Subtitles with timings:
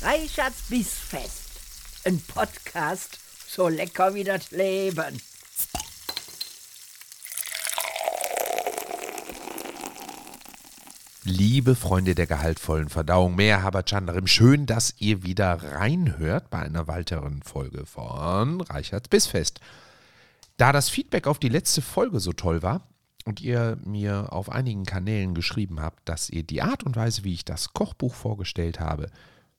[0.00, 1.50] Reichards Bissfest.
[2.04, 5.20] Ein Podcast so lecker wie das Leben.
[11.24, 17.42] Liebe Freunde der gehaltvollen Verdauung, mehr Habachandarim, schön, dass ihr wieder reinhört bei einer weiteren
[17.42, 19.58] Folge von Reichards Bissfest.
[20.58, 22.86] Da das Feedback auf die letzte Folge so toll war
[23.24, 27.34] und ihr mir auf einigen Kanälen geschrieben habt, dass ihr die Art und Weise, wie
[27.34, 29.10] ich das Kochbuch vorgestellt habe,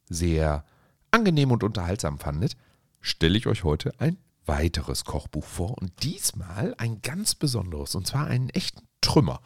[0.10, 0.66] sehr
[1.12, 2.58] angenehm und unterhaltsam fandet,
[3.02, 8.28] stelle ich euch heute ein weiteres Kochbuch vor und diesmal ein ganz besonderes und zwar
[8.28, 9.42] einen echten Trümmer.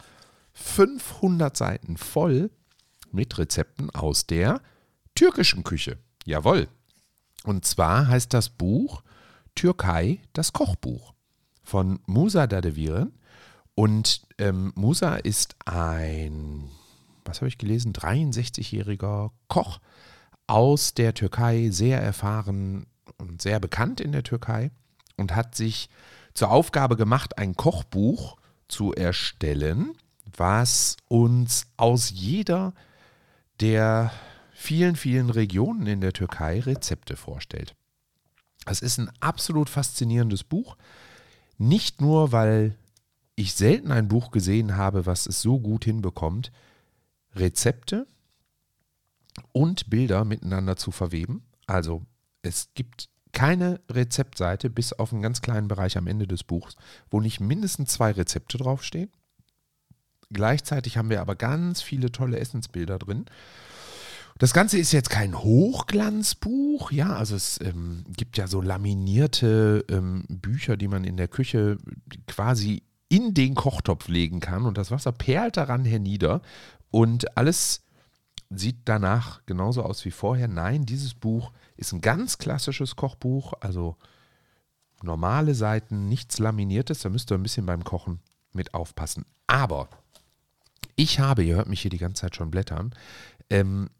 [0.54, 2.50] 500 Seiten voll
[3.12, 4.60] mit Rezepten aus der
[5.14, 5.98] türkischen Küche.
[6.24, 6.68] Jawohl.
[7.44, 9.02] Und zwar heißt das Buch
[9.54, 11.14] Türkei, das Kochbuch
[11.62, 13.12] von Musa Dadeviren.
[13.74, 16.70] Und ähm, Musa ist ein,
[17.24, 19.80] was habe ich gelesen, 63-jähriger Koch
[20.46, 22.86] aus der Türkei, sehr erfahren
[23.18, 24.70] und sehr bekannt in der Türkei
[25.16, 25.88] und hat sich
[26.34, 28.36] zur Aufgabe gemacht, ein Kochbuch
[28.68, 29.92] zu erstellen,
[30.36, 32.74] was uns aus jeder
[33.60, 34.10] der
[34.52, 37.76] vielen, vielen Regionen in der Türkei Rezepte vorstellt.
[38.66, 40.76] Es ist ein absolut faszinierendes Buch.
[41.58, 42.76] Nicht nur, weil
[43.36, 46.50] ich selten ein Buch gesehen habe, was es so gut hinbekommt,
[47.34, 48.06] Rezepte
[49.52, 51.44] und Bilder miteinander zu verweben.
[51.66, 52.02] Also
[52.42, 56.76] es gibt keine Rezeptseite, bis auf einen ganz kleinen Bereich am Ende des Buchs,
[57.10, 59.10] wo nicht mindestens zwei Rezepte draufstehen.
[60.30, 63.26] Gleichzeitig haben wir aber ganz viele tolle Essensbilder drin.
[64.38, 70.24] Das Ganze ist jetzt kein Hochglanzbuch, ja, also es ähm, gibt ja so laminierte ähm,
[70.28, 71.78] Bücher, die man in der Küche
[72.26, 76.42] quasi in den Kochtopf legen kann und das Wasser perlt daran hernieder
[76.90, 77.83] und alles
[78.50, 80.48] sieht danach genauso aus wie vorher.
[80.48, 83.96] Nein, dieses Buch ist ein ganz klassisches Kochbuch, also
[85.02, 88.20] normale Seiten, nichts Laminiertes, da müsst ihr ein bisschen beim Kochen
[88.52, 89.24] mit aufpassen.
[89.46, 89.88] Aber
[90.96, 92.94] ich habe, ihr hört mich hier die ganze Zeit schon blättern,
[93.50, 93.90] ähm,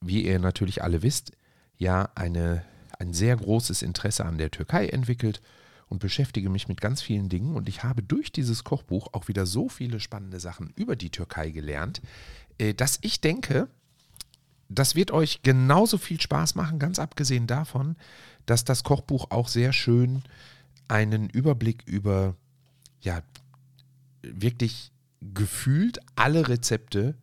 [0.00, 1.32] wie ihr natürlich alle wisst,
[1.76, 2.64] ja eine,
[2.98, 5.40] ein sehr großes Interesse an der Türkei entwickelt
[5.88, 7.54] und beschäftige mich mit ganz vielen Dingen.
[7.54, 11.50] Und ich habe durch dieses Kochbuch auch wieder so viele spannende Sachen über die Türkei
[11.50, 12.00] gelernt,
[12.58, 13.68] äh, dass ich denke,
[14.68, 17.96] das wird euch genauso viel Spaß machen, ganz abgesehen davon,
[18.46, 20.22] dass das Kochbuch auch sehr schön
[20.88, 22.34] einen Überblick über,
[23.00, 23.22] ja,
[24.22, 24.90] wirklich
[25.20, 27.14] gefühlt alle Rezepte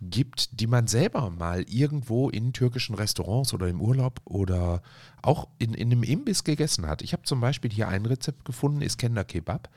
[0.00, 4.82] gibt, die man selber mal irgendwo in türkischen Restaurants oder im Urlaub oder
[5.22, 7.02] auch in, in einem Imbiss gegessen hat.
[7.02, 9.70] Ich habe zum Beispiel hier ein Rezept gefunden, Iskender Kebab.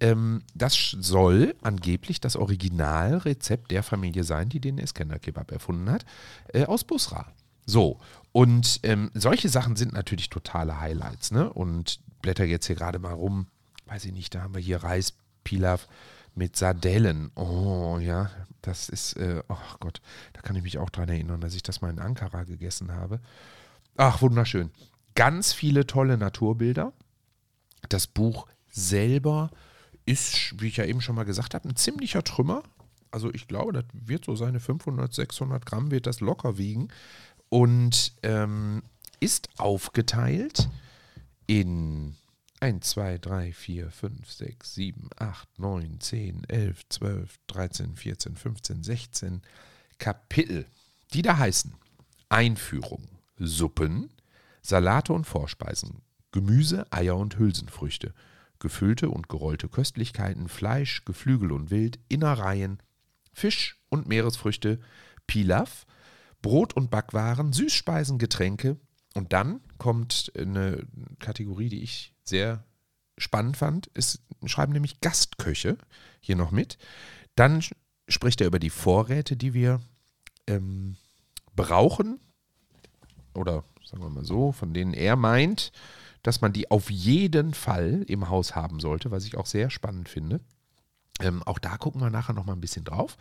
[0.00, 6.04] Ähm, das soll angeblich das Originalrezept der Familie sein, die den Iskender Kebab erfunden hat,
[6.52, 7.32] äh, aus Busra.
[7.66, 8.00] So,
[8.32, 11.52] und ähm, solche Sachen sind natürlich totale Highlights, ne?
[11.52, 13.46] Und blätter jetzt hier gerade mal rum,
[13.86, 15.86] weiß ich nicht, da haben wir hier Reis, Pilaf
[16.34, 17.30] mit Sardellen.
[17.34, 18.30] Oh ja,
[18.62, 20.00] das ist, äh, oh Gott,
[20.32, 23.20] da kann ich mich auch dran erinnern, dass ich das mal in Ankara gegessen habe.
[23.96, 24.70] Ach, wunderschön.
[25.14, 26.92] Ganz viele tolle Naturbilder.
[27.88, 29.50] Das Buch selber
[30.10, 32.62] ist, wie ich ja eben schon mal gesagt habe, ein ziemlicher Trümmer.
[33.12, 36.88] Also ich glaube, das wird so seine 500, 600 Gramm wird das locker wiegen
[37.48, 38.82] und ähm,
[39.20, 40.68] ist aufgeteilt
[41.46, 42.16] in
[42.60, 48.82] 1, 2, 3, 4, 5, 6, 7, 8, 9, 10, 11, 12, 13, 14, 15,
[48.82, 49.42] 16
[49.98, 50.66] Kapitel,
[51.12, 51.74] die da heißen
[52.28, 54.10] Einführung, Suppen,
[54.62, 58.12] Salate und Vorspeisen, Gemüse, Eier und Hülsenfrüchte,
[58.60, 62.78] gefüllte und gerollte Köstlichkeiten, Fleisch, Geflügel und Wild, Innereien,
[63.32, 64.80] Fisch und Meeresfrüchte,
[65.26, 65.86] Pilaf,
[66.42, 68.76] Brot und Backwaren, Süßspeisen, Getränke.
[69.14, 70.86] Und dann kommt eine
[71.18, 72.64] Kategorie, die ich sehr
[73.18, 75.76] spannend fand, ist, schreiben nämlich Gastköche
[76.20, 76.78] hier noch mit.
[77.34, 77.62] Dann
[78.08, 79.80] spricht er über die Vorräte, die wir
[80.46, 80.96] ähm,
[81.54, 82.20] brauchen.
[83.34, 85.72] Oder sagen wir mal so, von denen er meint,
[86.22, 90.08] dass man die auf jeden Fall im Haus haben sollte, was ich auch sehr spannend
[90.08, 90.40] finde.
[91.20, 93.16] Ähm, auch da gucken wir nachher nochmal ein bisschen drauf.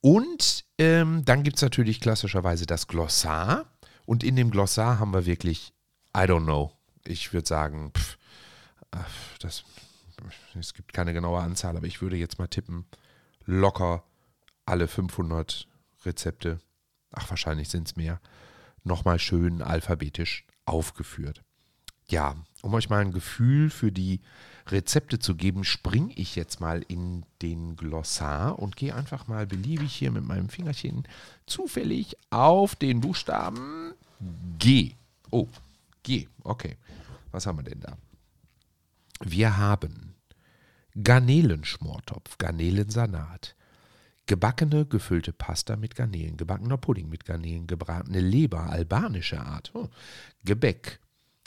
[0.00, 3.66] Und ähm, dann gibt es natürlich klassischerweise das Glossar.
[4.06, 5.72] Und in dem Glossar haben wir wirklich,
[6.16, 6.72] I don't know,
[7.04, 8.18] ich würde sagen, pff,
[9.40, 9.64] das,
[10.58, 12.86] es gibt keine genaue Anzahl, aber ich würde jetzt mal tippen,
[13.44, 14.04] locker
[14.66, 15.66] alle 500
[16.04, 16.58] Rezepte,
[17.10, 18.20] ach wahrscheinlich sind es mehr,
[18.84, 21.43] nochmal schön alphabetisch aufgeführt
[22.08, 24.20] ja, um euch mal ein Gefühl für die
[24.68, 29.94] Rezepte zu geben, springe ich jetzt mal in den Glossar und gehe einfach mal beliebig
[29.94, 31.06] hier mit meinem Fingerchen
[31.46, 33.92] zufällig auf den Buchstaben
[34.58, 34.92] G.
[35.30, 35.48] Oh,
[36.02, 36.28] G.
[36.42, 36.76] Okay.
[37.30, 37.96] Was haben wir denn da?
[39.20, 40.14] Wir haben
[41.02, 43.56] Garnelenschmortopf, Garnelensalat,
[44.26, 49.88] gebackene gefüllte Pasta mit Garnelen, gebackener Pudding mit Garnelen, gebratene Leber, albanische Art, oh,
[50.44, 51.00] Gebäck,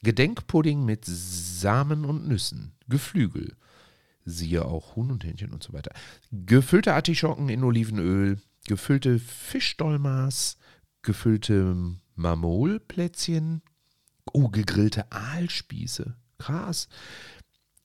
[0.03, 3.55] Gedenkpudding mit Samen und Nüssen, Geflügel,
[4.25, 5.91] siehe auch Huhn und Hähnchen und so weiter,
[6.31, 10.57] gefüllte Artischocken in Olivenöl, gefüllte Fischdolmas,
[11.01, 11.75] gefüllte
[12.15, 13.61] Marmolplätzchen,
[14.33, 16.89] oh, gegrillte Aalspieße, krass,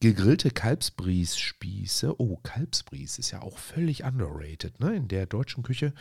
[0.00, 2.20] gegrillte Kalbsbriesspieße.
[2.20, 4.80] Oh, Kalbsbries ist ja auch völlig underrated.
[4.80, 4.96] Ne?
[4.96, 5.94] In der deutschen Küche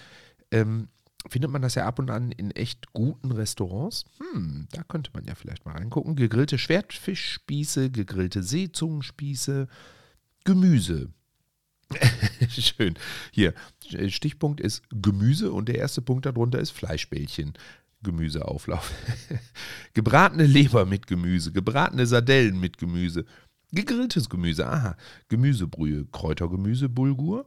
[0.49, 0.89] ähm,
[1.29, 4.05] findet man das ja ab und an in echt guten Restaurants.
[4.19, 6.15] Hm, da könnte man ja vielleicht mal reingucken.
[6.15, 9.67] Gegrillte Schwertfischspieße, gegrillte Seezungenspieße,
[10.43, 11.09] Gemüse.
[12.49, 12.95] Schön.
[13.31, 13.53] Hier,
[14.07, 17.53] Stichpunkt ist Gemüse und der erste Punkt darunter ist Fleischbällchen.
[18.03, 18.91] Gemüseauflauf.
[19.93, 23.25] gebratene Leber mit Gemüse, gebratene Sardellen mit Gemüse,
[23.73, 24.97] Gegrilltes Gemüse, aha.
[25.29, 27.45] Gemüsebrühe, Kräutergemüse, Bulgur,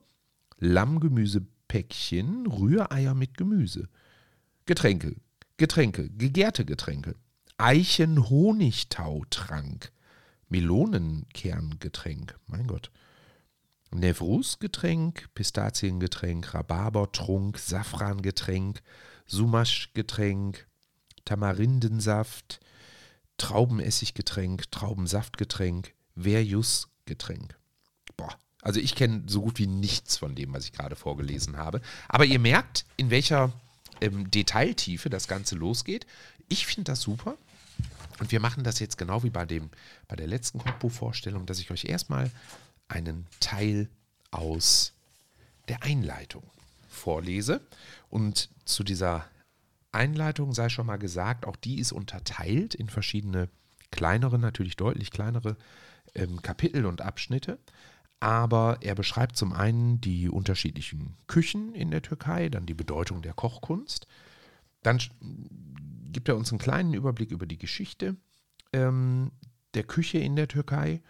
[1.74, 3.88] Lammgemüsepäckchen, Rühreier mit Gemüse.
[4.66, 5.16] Getränke,
[5.56, 7.16] Getränke, gegärte Getränke.
[7.58, 9.90] Eichen-Honigtautrank.
[10.48, 12.92] Melonenkerngetränk, mein Gott.
[13.90, 18.80] Nevrusgetränk, Pistaziengetränk, Rhabarbertrunk, Safrangetränk,
[19.26, 20.68] Sumaschgetränk,
[21.24, 22.60] Tamarindensaft,
[23.36, 27.58] Traubenessiggetränk, Traubensaftgetränk, Verjus-Getränk.
[28.16, 31.82] Boah, also ich kenne so gut wie nichts von dem, was ich gerade vorgelesen habe.
[32.08, 33.52] Aber ihr merkt, in welcher
[34.00, 36.06] ähm, Detailtiefe das Ganze losgeht.
[36.48, 37.36] Ich finde das super.
[38.20, 39.68] Und wir machen das jetzt genau wie bei, dem,
[40.08, 42.30] bei der letzten Kochbuchvorstellung, dass ich euch erstmal
[42.88, 43.90] einen Teil
[44.30, 44.94] aus
[45.68, 46.44] der Einleitung
[46.88, 47.60] vorlese.
[48.08, 49.26] Und zu dieser
[49.92, 53.50] Einleitung sei schon mal gesagt, auch die ist unterteilt in verschiedene
[53.90, 55.56] kleinere, natürlich deutlich kleinere
[56.14, 57.58] ähm, Kapitel und Abschnitte.
[58.20, 63.34] Aber er beschreibt zum einen die unterschiedlichen Küchen in der Türkei, dann die Bedeutung der
[63.34, 64.06] Kochkunst.
[64.82, 64.98] Dann
[66.10, 68.16] gibt er uns einen kleinen Überblick über die Geschichte
[68.74, 69.30] ähm,
[69.74, 71.00] der Küche in der Türkei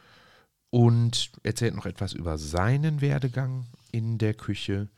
[0.70, 4.88] und erzählt noch etwas über seinen Werdegang in der Küche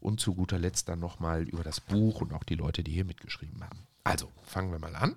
[0.00, 3.04] und zu guter Letzt dann nochmal über das Buch und auch die Leute, die hier
[3.04, 3.86] mitgeschrieben haben.
[4.04, 5.16] Also, fangen wir mal an.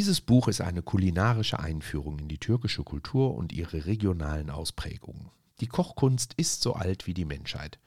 [0.00, 5.28] Dieses Buch ist eine kulinarische Einführung in die türkische Kultur und ihre regionalen Ausprägungen.
[5.60, 7.78] Die Kochkunst ist so alt wie die Menschheit.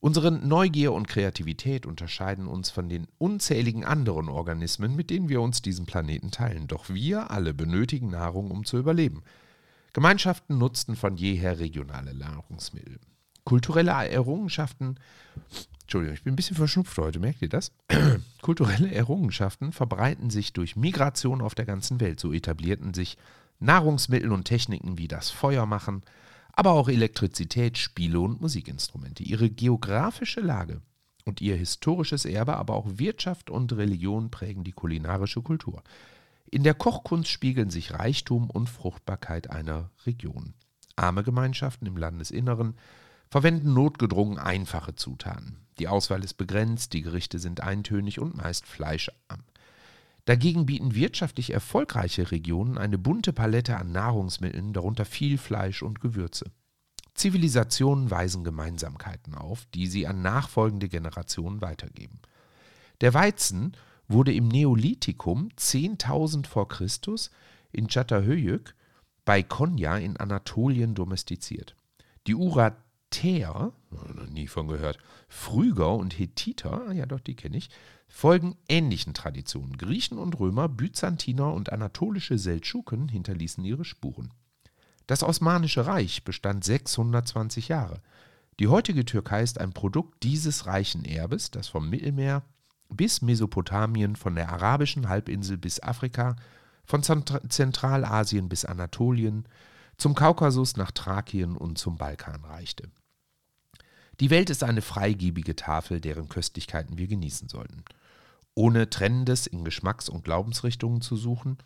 [0.00, 5.60] Unsere Neugier und Kreativität unterscheiden uns von den unzähligen anderen Organismen, mit denen wir uns
[5.60, 6.68] diesen Planeten teilen.
[6.68, 9.22] Doch wir alle benötigen Nahrung, um zu überleben.
[9.92, 12.98] Gemeinschaften nutzten von jeher regionale Nahrungsmittel.
[13.44, 14.98] Kulturelle Errungenschaften
[15.88, 17.72] Entschuldigung, ich bin ein bisschen verschnupft heute, merkt ihr das?
[18.42, 22.20] Kulturelle Errungenschaften verbreiten sich durch Migration auf der ganzen Welt.
[22.20, 23.16] So etablierten sich
[23.58, 26.02] Nahrungsmittel und Techniken wie das Feuermachen,
[26.52, 29.22] aber auch Elektrizität, Spiele und Musikinstrumente.
[29.22, 30.82] Ihre geografische Lage
[31.24, 35.82] und ihr historisches Erbe, aber auch Wirtschaft und Religion prägen die kulinarische Kultur.
[36.50, 40.52] In der Kochkunst spiegeln sich Reichtum und Fruchtbarkeit einer Region.
[40.96, 42.74] Arme Gemeinschaften im Landesinneren
[43.30, 45.56] verwenden notgedrungen einfache Zutaten.
[45.78, 49.44] Die Auswahl ist begrenzt, die Gerichte sind eintönig und meist fleischarm.
[50.24, 56.50] Dagegen bieten wirtschaftlich erfolgreiche Regionen eine bunte Palette an Nahrungsmitteln, darunter viel Fleisch und Gewürze.
[57.14, 62.20] Zivilisationen weisen Gemeinsamkeiten auf, die sie an nachfolgende Generationen weitergeben.
[63.00, 63.72] Der Weizen
[64.06, 67.30] wurde im Neolithikum 10.000 vor Christus
[67.72, 68.74] in Çatalhöyük
[69.24, 71.74] bei Konya in Anatolien domestiziert.
[72.26, 72.76] Die Urat
[73.10, 77.70] Teer, noch nie von gehört, Phryger und Hethiter, ja doch, die kenne ich,
[78.08, 79.76] folgen ähnlichen Traditionen.
[79.76, 84.32] Griechen und Römer, Byzantiner und anatolische Seldschuken hinterließen ihre Spuren.
[85.06, 88.02] Das Osmanische Reich bestand 620 Jahre.
[88.60, 92.42] Die heutige Türkei ist ein Produkt dieses reichen Erbes, das vom Mittelmeer
[92.90, 96.36] bis Mesopotamien, von der arabischen Halbinsel bis Afrika,
[96.84, 99.44] von Zentralasien bis Anatolien,
[99.98, 102.90] zum Kaukasus nach Thrakien und zum Balkan reichte.
[104.20, 107.84] Die Welt ist eine freigebige Tafel, deren Köstlichkeiten wir genießen sollten.
[108.54, 111.58] Ohne Trennendes in Geschmacks- und Glaubensrichtungen zu suchen,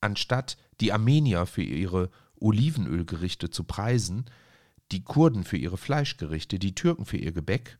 [0.00, 4.24] anstatt die Armenier für ihre Olivenölgerichte zu preisen,
[4.90, 7.78] die Kurden für ihre Fleischgerichte, die Türken für ihr Gebäck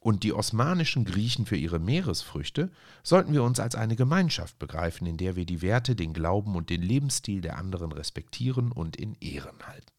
[0.00, 2.70] und die osmanischen Griechen für ihre Meeresfrüchte,
[3.02, 6.70] sollten wir uns als eine Gemeinschaft begreifen, in der wir die Werte, den Glauben und
[6.70, 9.92] den Lebensstil der anderen respektieren und in Ehren halten.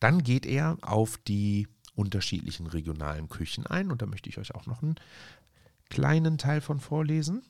[0.00, 3.90] Dann geht er auf die unterschiedlichen regionalen Küchen ein.
[3.90, 4.96] Und da möchte ich euch auch noch einen
[5.90, 7.42] kleinen Teil von vorlesen.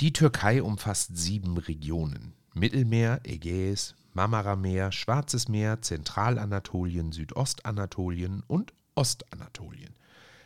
[0.00, 2.32] Die Türkei umfasst sieben Regionen.
[2.54, 9.94] Mittelmeer, Ägäis, Marmarameer, Schwarzes Meer, Zentralanatolien, Südostanatolien und Ostanatolien.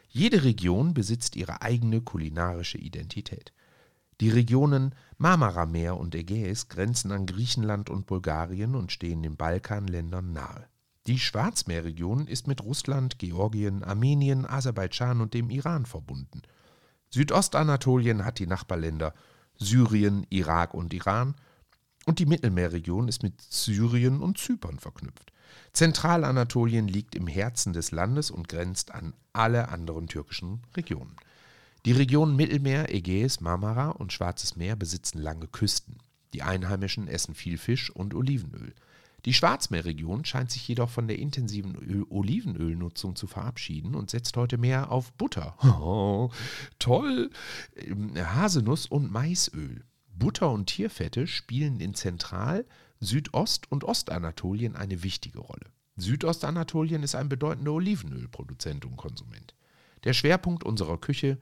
[0.09, 3.53] Jede Region besitzt ihre eigene kulinarische Identität.
[4.21, 10.67] Die Regionen Marmarameer und Ägäis grenzen an Griechenland und Bulgarien und stehen den Balkanländern nahe.
[11.09, 16.43] Die Schwarzmeerregion ist mit Russland, Georgien, Armenien, Aserbaidschan und dem Iran verbunden.
[17.09, 19.15] Südostanatolien hat die Nachbarländer
[19.57, 21.35] Syrien, Irak und Iran
[22.05, 25.33] und die Mittelmeerregion ist mit Syrien und Zypern verknüpft.
[25.73, 31.17] Zentralanatolien liegt im Herzen des Landes und grenzt an alle anderen türkischen Regionen.
[31.87, 35.97] Die Regionen Mittelmeer, Ägäis, Marmara und Schwarzes Meer besitzen lange Küsten.
[36.35, 38.75] Die Einheimischen essen viel Fisch und Olivenöl.
[39.29, 44.57] Die Schwarzmeerregion scheint sich jedoch von der intensiven Öl Olivenölnutzung zu verabschieden und setzt heute
[44.57, 45.55] mehr auf Butter.
[45.63, 46.31] Oh,
[46.79, 47.29] toll!
[47.77, 49.85] Ähm, Haselnuss und Maisöl.
[50.15, 52.65] Butter und Tierfette spielen in Zentral-,
[53.01, 55.67] Südost- und Ostanatolien eine wichtige Rolle.
[55.97, 59.55] Südostanatolien ist ein bedeutender Olivenölproduzent und Konsument.
[60.05, 61.37] Der Schwerpunkt unserer Küche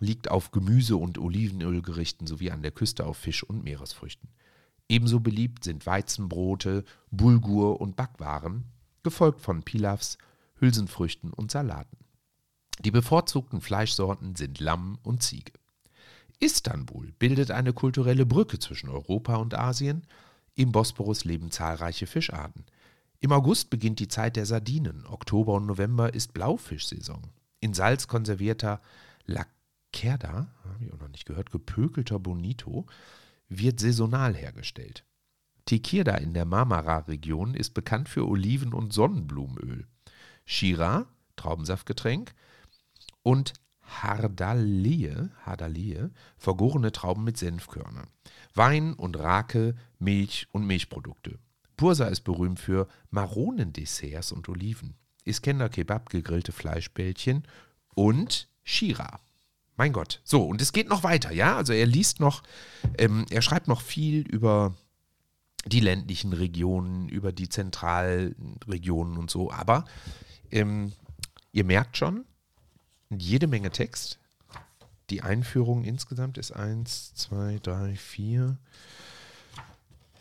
[0.00, 4.30] liegt auf Gemüse- und Olivenölgerichten sowie an der Küste auf Fisch und Meeresfrüchten.
[4.90, 8.64] Ebenso beliebt sind Weizenbrote, Bulgur und Backwaren,
[9.04, 10.18] gefolgt von Pilafs,
[10.56, 11.96] Hülsenfrüchten und Salaten.
[12.80, 15.52] Die bevorzugten Fleischsorten sind Lamm und Ziege.
[16.40, 20.08] Istanbul bildet eine kulturelle Brücke zwischen Europa und Asien.
[20.56, 22.64] Im Bosporus leben zahlreiche Fischarten.
[23.20, 25.06] Im August beginnt die Zeit der Sardinen.
[25.06, 27.22] Oktober und November ist Blaufischsaison.
[27.60, 28.80] In Salz konservierter
[29.24, 32.86] Lacerda, habe ich auch noch nicht gehört, gepökelter Bonito,
[33.50, 35.04] wird saisonal hergestellt.
[35.66, 39.86] Tequila in der Marmara-Region ist bekannt für Oliven- und Sonnenblumenöl.
[40.46, 42.34] Shira, Traubensaftgetränk,
[43.22, 43.52] und
[43.82, 48.08] Hardalie, Hardalie, vergorene Trauben mit Senfkörnern.
[48.54, 51.38] Wein und Rake, Milch und Milchprodukte.
[51.76, 54.96] Bursa ist berühmt für Maronendesserts und Oliven.
[55.24, 57.44] Iskender Kebab, gegrillte Fleischbällchen
[57.94, 59.20] und Shira.
[59.80, 60.20] Mein Gott.
[60.24, 61.56] So, und es geht noch weiter, ja?
[61.56, 62.42] Also er liest noch,
[62.98, 64.74] ähm, er schreibt noch viel über
[65.64, 69.50] die ländlichen Regionen, über die Zentralregionen und so.
[69.50, 69.86] Aber
[70.50, 70.92] ähm,
[71.52, 72.26] ihr merkt schon,
[73.08, 74.18] jede Menge Text.
[75.08, 78.58] Die Einführung insgesamt ist eins, zwei, drei, vier,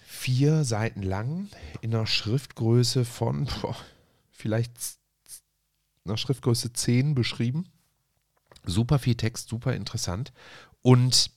[0.06, 1.50] vier Seiten lang
[1.82, 3.75] in einer Schriftgröße von boah,
[4.32, 4.72] vielleicht
[6.06, 7.66] einer Schriftgröße 10 beschrieben.
[8.66, 10.32] Super viel Text, super interessant
[10.82, 11.32] und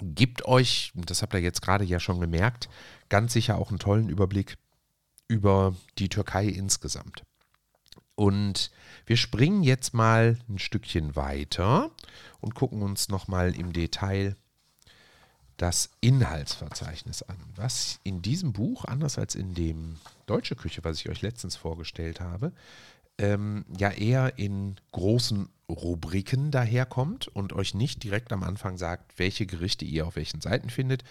[0.00, 2.68] gibt euch, das habt ihr jetzt gerade ja schon gemerkt,
[3.08, 4.56] ganz sicher auch einen tollen Überblick
[5.28, 7.24] über die Türkei insgesamt.
[8.14, 8.70] Und
[9.04, 11.90] wir springen jetzt mal ein Stückchen weiter
[12.40, 14.36] und gucken uns nochmal im Detail
[15.56, 17.36] das Inhaltsverzeichnis an.
[17.54, 19.96] Was in diesem Buch, anders als in dem
[20.26, 22.52] Deutsche Küche, was ich euch letztens vorgestellt habe,
[23.18, 29.46] ähm, ja eher in großen Rubriken daherkommt und euch nicht direkt am Anfang sagt, welche
[29.46, 31.02] Gerichte ihr auf welchen Seiten findet.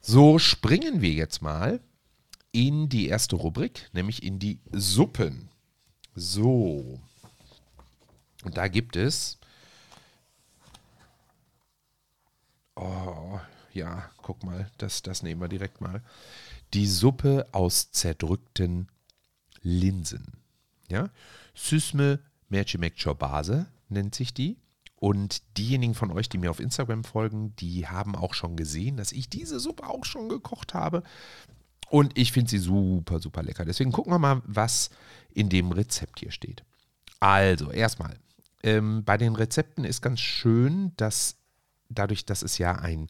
[0.00, 1.80] So springen wir jetzt mal
[2.52, 5.50] in die erste Rubrik, nämlich in die Suppen.
[6.14, 7.00] So.
[8.42, 9.38] Und da gibt es.
[12.74, 13.38] Oh,
[13.72, 16.02] ja, guck mal, das, das nehmen wir direkt mal.
[16.72, 18.88] Die Suppe aus zerdrückten
[19.62, 20.39] Linsen.
[20.90, 21.10] Ja,
[21.54, 24.58] Süsme Mercimek Çorbase nennt sich die.
[24.96, 29.12] Und diejenigen von euch, die mir auf Instagram folgen, die haben auch schon gesehen, dass
[29.12, 31.02] ich diese Suppe auch schon gekocht habe.
[31.88, 33.64] Und ich finde sie super, super lecker.
[33.64, 34.90] Deswegen gucken wir mal, was
[35.32, 36.64] in dem Rezept hier steht.
[37.18, 38.14] Also, erstmal,
[38.62, 41.36] ähm, bei den Rezepten ist ganz schön, dass
[41.88, 43.08] dadurch, dass es ja ein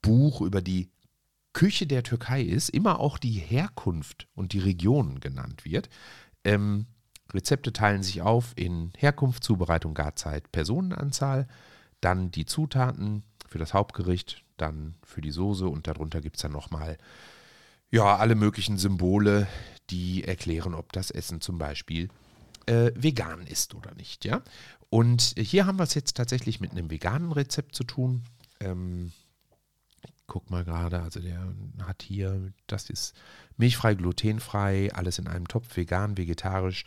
[0.00, 0.90] Buch über die
[1.52, 5.90] Küche der Türkei ist, immer auch die Herkunft und die Regionen genannt wird.
[6.44, 6.86] Ähm,
[7.32, 11.46] Rezepte teilen sich auf in Herkunft, Zubereitung, Garzeit, Personenanzahl,
[12.00, 16.52] dann die Zutaten für das Hauptgericht, dann für die Soße und darunter gibt es dann
[16.52, 16.98] nochmal
[17.90, 19.46] ja, alle möglichen Symbole,
[19.90, 22.08] die erklären, ob das Essen zum Beispiel
[22.66, 24.42] äh, vegan ist oder nicht, ja.
[24.88, 28.24] Und hier haben wir es jetzt tatsächlich mit einem veganen Rezept zu tun.
[28.60, 29.12] Ähm,
[30.26, 33.14] guck mal gerade, also der hat hier, das ist
[33.56, 36.84] milchfrei, glutenfrei, alles in einem Topf, vegan, vegetarisch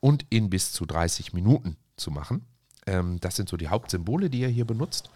[0.00, 2.46] und in bis zu 30 Minuten zu machen.
[2.86, 5.10] Ähm, das sind so die Hauptsymbole, die er hier benutzt.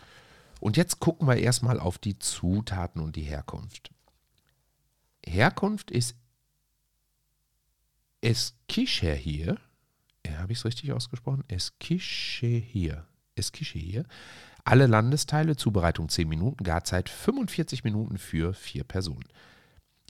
[0.60, 3.90] Und jetzt gucken wir erstmal auf die Zutaten und die Herkunft.
[5.24, 6.16] Herkunft ist
[8.20, 9.58] Eskişehir,
[10.26, 11.44] ja, habe ich es richtig ausgesprochen?
[11.48, 13.04] Eskişehir.
[13.36, 14.06] Eskişehir.
[14.64, 19.28] Alle Landesteile, Zubereitung 10 Minuten, Garzeit 45 Minuten für vier Personen.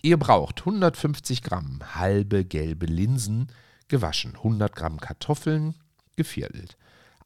[0.01, 3.49] Ihr braucht 150 Gramm halbe gelbe Linsen,
[3.89, 5.75] gewaschen, 100 Gramm Kartoffeln,
[6.15, 6.77] geviertelt,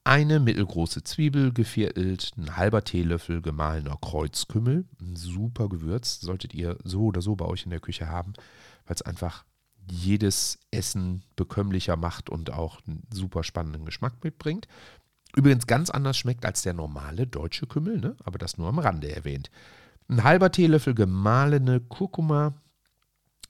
[0.04, 7.02] eine mittelgroße Zwiebel geviertelt, ein halber Teelöffel gemahlener Kreuzkümmel, ein super Gewürz, solltet ihr so
[7.02, 8.32] oder so bei euch in der Küche haben,
[8.86, 9.44] weil es einfach
[9.90, 14.66] jedes Essen bekömmlicher macht und auch einen super spannenden Geschmack mitbringt.
[15.36, 18.16] Übrigens ganz anders schmeckt als der normale deutsche Kümmel, ne?
[18.24, 19.50] aber das nur am Rande erwähnt.
[20.08, 22.54] Ein halber Teelöffel gemahlene Kurkuma,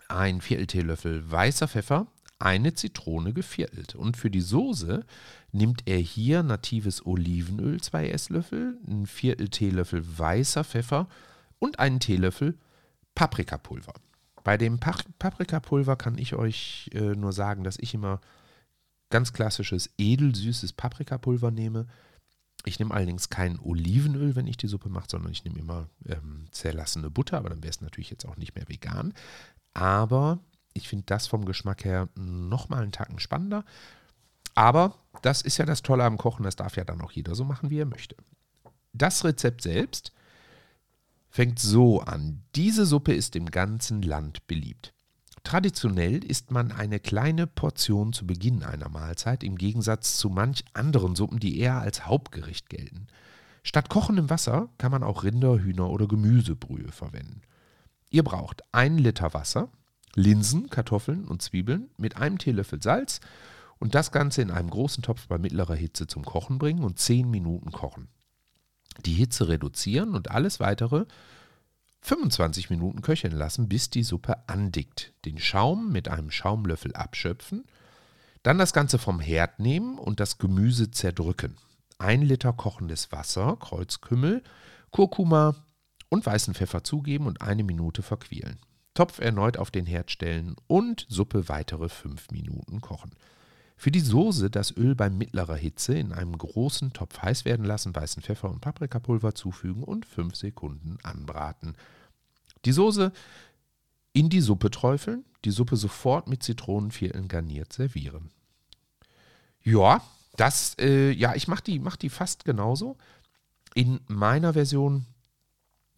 [0.08, 2.08] ein Viertel Teelöffel weißer Pfeffer,
[2.38, 3.94] eine Zitrone geviertelt.
[3.94, 5.04] Und für die Soße
[5.52, 11.08] nimmt er hier natives Olivenöl, zwei Esslöffel, ein Viertel Teelöffel weißer Pfeffer
[11.58, 12.58] und einen Teelöffel
[13.14, 13.94] Paprikapulver.
[14.44, 18.20] Bei dem Paprikapulver kann ich euch äh, nur sagen, dass ich immer
[19.10, 21.86] ganz klassisches edelsüßes Paprikapulver nehme.
[22.64, 26.46] Ich nehme allerdings kein Olivenöl, wenn ich die Suppe mache, sondern ich nehme immer ähm,
[26.50, 29.14] zerlassene Butter, aber dann wäre es natürlich jetzt auch nicht mehr vegan.
[29.74, 30.40] Aber
[30.74, 33.64] ich finde das vom Geschmack her nochmal einen Tacken spannender.
[34.54, 37.44] Aber das ist ja das Tolle am Kochen, das darf ja dann auch jeder so
[37.44, 38.16] machen, wie er möchte.
[38.92, 40.12] Das Rezept selbst
[41.30, 42.42] fängt so an.
[42.54, 44.94] Diese Suppe ist im ganzen Land beliebt.
[45.48, 51.16] Traditionell isst man eine kleine Portion zu Beginn einer Mahlzeit, im Gegensatz zu manch anderen
[51.16, 53.06] Suppen, die eher als Hauptgericht gelten.
[53.62, 57.40] Statt kochendem Wasser kann man auch Rinder, Hühner oder Gemüsebrühe verwenden.
[58.10, 59.70] Ihr braucht ein Liter Wasser,
[60.14, 63.20] Linsen, Kartoffeln und Zwiebeln mit einem Teelöffel Salz
[63.78, 67.30] und das Ganze in einem großen Topf bei mittlerer Hitze zum Kochen bringen und 10
[67.30, 68.08] Minuten kochen.
[69.06, 71.06] Die Hitze reduzieren und alles weitere
[72.08, 75.12] 25 Minuten köcheln lassen, bis die Suppe andickt.
[75.26, 77.66] Den Schaum mit einem Schaumlöffel abschöpfen,
[78.42, 81.56] dann das Ganze vom Herd nehmen und das Gemüse zerdrücken.
[81.98, 84.42] Ein Liter kochendes Wasser, Kreuzkümmel,
[84.90, 85.54] Kurkuma
[86.08, 88.58] und weißen Pfeffer zugeben und eine Minute verquälen.
[88.94, 93.10] Topf erneut auf den Herd stellen und Suppe weitere 5 Minuten kochen.
[93.80, 97.94] Für die Soße das Öl bei mittlerer Hitze in einem großen Topf heiß werden lassen,
[97.94, 101.76] weißen Pfeffer und Paprikapulver zufügen und 5 Sekunden anbraten.
[102.64, 103.12] Die Soße
[104.12, 108.32] in die Suppe träufeln, die Suppe sofort mit Zitronenvierteln garniert servieren.
[109.62, 110.02] Ja,
[110.36, 112.96] das, äh, ja, ich mache die, mach die fast genauso.
[113.74, 115.06] In meiner Version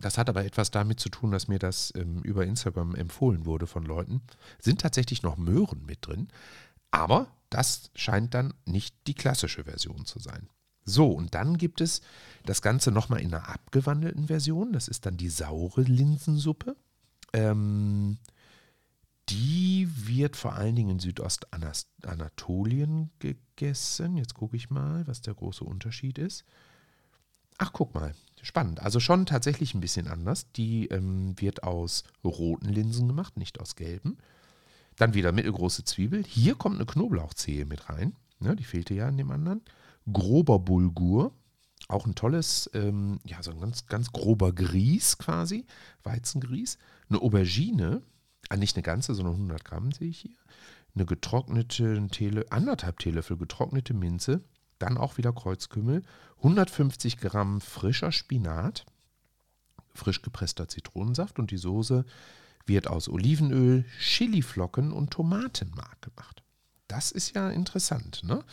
[0.00, 3.66] das hat aber etwas damit zu tun, dass mir das ähm, über Instagram empfohlen wurde
[3.66, 4.22] von Leuten.
[4.58, 6.28] Sind tatsächlich noch Möhren mit drin,
[6.90, 10.48] aber das scheint dann nicht die klassische Version zu sein.
[10.84, 12.00] So, und dann gibt es
[12.44, 14.72] das Ganze nochmal in einer abgewandelten Version.
[14.72, 16.76] Das ist dann die saure Linsensuppe.
[17.32, 18.18] Ähm,
[19.28, 24.16] die wird vor allen Dingen in Südostanatolien gegessen.
[24.16, 26.44] Jetzt gucke ich mal, was der große Unterschied ist.
[27.58, 28.80] Ach, guck mal, spannend.
[28.80, 30.50] Also schon tatsächlich ein bisschen anders.
[30.52, 34.16] Die ähm, wird aus roten Linsen gemacht, nicht aus gelben.
[35.00, 36.22] Dann wieder mittelgroße Zwiebel.
[36.24, 38.14] Hier kommt eine Knoblauchzehe mit rein.
[38.40, 39.62] Ja, die fehlte ja in dem anderen.
[40.12, 41.32] Grober Bulgur.
[41.88, 45.64] Auch ein tolles, ähm, ja, so ein ganz, ganz grober Grieß quasi.
[46.02, 46.76] Weizengrieß.
[47.08, 48.02] Eine Aubergine.
[48.50, 50.36] Ah, nicht eine ganze, sondern 100 Gramm sehe ich hier.
[50.94, 54.42] Eine getrocknete, Teele, anderthalb Teelöffel getrocknete Minze
[54.80, 56.02] dann auch wieder Kreuzkümmel,
[56.38, 58.86] 150 Gramm frischer Spinat,
[59.94, 62.04] frisch gepresster Zitronensaft und die Soße
[62.66, 66.42] wird aus Olivenöl, Chiliflocken und Tomatenmark gemacht.
[66.88, 68.44] Das ist ja interessant, ne?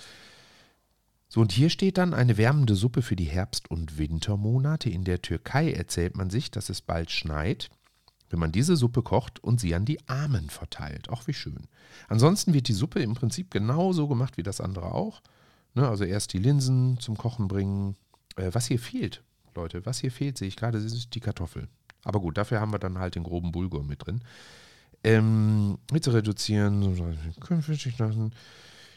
[1.29, 4.89] So, und hier steht dann eine wärmende Suppe für die Herbst- und Wintermonate.
[4.89, 7.69] In der Türkei erzählt man sich, dass es bald schneit,
[8.29, 11.09] wenn man diese Suppe kocht und sie an die Armen verteilt.
[11.09, 11.67] Auch wie schön.
[12.07, 15.21] Ansonsten wird die Suppe im Prinzip genauso gemacht wie das andere auch.
[15.73, 17.95] Ne, also erst die Linsen zum Kochen bringen.
[18.35, 21.67] Äh, was hier fehlt, Leute, was hier fehlt, sehe ich gerade, ist die Kartoffel.
[22.07, 24.21] Aber gut, dafür haben wir dann halt den groben Bulgur mit drin.
[25.03, 26.95] Ähm, Hitze reduzieren,
[27.61, 28.31] flüssig lassen,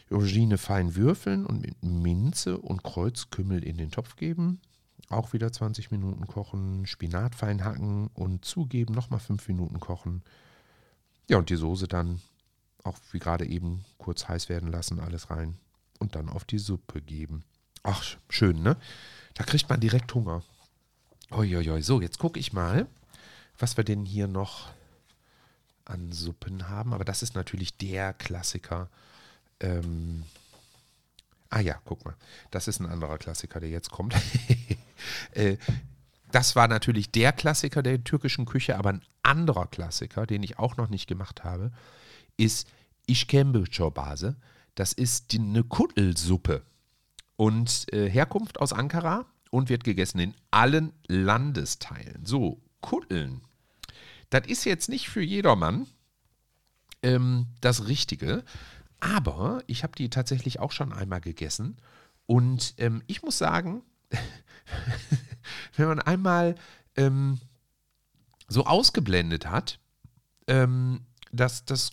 [0.09, 4.61] Aubergine fein würfeln und mit Minze und Kreuzkümmel in den Topf geben.
[5.09, 10.23] Auch wieder 20 Minuten kochen, Spinat fein hacken und zugeben, nochmal 5 Minuten kochen.
[11.29, 12.21] Ja, und die Soße dann
[12.85, 15.57] auch wie gerade eben kurz heiß werden lassen, alles rein
[15.99, 17.43] und dann auf die Suppe geben.
[17.83, 18.77] Ach, schön, ne?
[19.33, 20.43] Da kriegt man direkt Hunger.
[21.29, 21.81] Uiuiui.
[21.81, 22.87] So, jetzt gucke ich mal,
[23.57, 24.69] was wir denn hier noch
[25.85, 26.93] an Suppen haben.
[26.93, 28.89] Aber das ist natürlich der Klassiker.
[29.59, 30.23] Ähm
[31.49, 32.15] ah ja, guck mal.
[32.49, 34.15] Das ist ein anderer Klassiker, der jetzt kommt.
[35.31, 35.57] äh,
[36.31, 40.77] das war natürlich der Klassiker der türkischen Küche, aber ein anderer Klassiker, den ich auch
[40.77, 41.71] noch nicht gemacht habe,
[42.37, 42.67] ist
[43.07, 44.35] Işkembe-Çorbase.
[44.75, 46.63] Das ist die, eine Kuttelsuppe.
[47.35, 52.25] Und äh, Herkunft aus Ankara und wird gegessen in allen Landesteilen.
[52.25, 53.41] So, Kutteln.
[54.29, 55.87] Das ist jetzt nicht für jedermann
[57.03, 58.43] ähm, das Richtige,
[58.99, 61.77] aber ich habe die tatsächlich auch schon einmal gegessen.
[62.27, 63.81] Und ähm, ich muss sagen,
[65.75, 66.55] wenn man einmal
[66.95, 67.39] ähm,
[68.47, 69.79] so ausgeblendet hat,
[70.47, 71.91] ähm, dass das